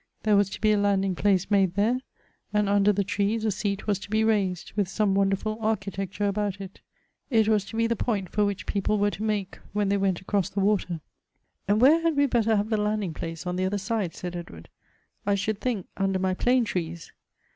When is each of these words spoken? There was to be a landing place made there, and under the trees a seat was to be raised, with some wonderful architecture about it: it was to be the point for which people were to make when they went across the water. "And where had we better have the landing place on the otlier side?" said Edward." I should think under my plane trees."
There 0.23 0.35
was 0.35 0.49
to 0.49 0.59
be 0.59 0.71
a 0.71 0.79
landing 0.79 1.13
place 1.13 1.51
made 1.51 1.75
there, 1.75 1.99
and 2.51 2.67
under 2.67 2.91
the 2.91 3.03
trees 3.03 3.45
a 3.45 3.51
seat 3.51 3.85
was 3.85 3.99
to 3.99 4.09
be 4.09 4.23
raised, 4.23 4.71
with 4.75 4.87
some 4.87 5.13
wonderful 5.13 5.59
architecture 5.61 6.25
about 6.25 6.59
it: 6.59 6.81
it 7.29 7.47
was 7.47 7.63
to 7.65 7.75
be 7.77 7.85
the 7.85 7.95
point 7.95 8.27
for 8.27 8.43
which 8.43 8.65
people 8.65 8.97
were 8.97 9.11
to 9.11 9.21
make 9.21 9.59
when 9.73 9.89
they 9.89 9.97
went 9.97 10.19
across 10.19 10.49
the 10.49 10.59
water. 10.59 11.01
"And 11.67 11.79
where 11.79 12.01
had 12.01 12.17
we 12.17 12.25
better 12.25 12.55
have 12.55 12.71
the 12.71 12.77
landing 12.77 13.13
place 13.13 13.45
on 13.45 13.57
the 13.57 13.65
otlier 13.69 13.79
side?" 13.79 14.15
said 14.15 14.35
Edward." 14.35 14.69
I 15.27 15.35
should 15.35 15.61
think 15.61 15.85
under 15.95 16.17
my 16.17 16.33
plane 16.33 16.65
trees." 16.65 17.11